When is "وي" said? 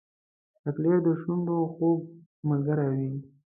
2.99-3.11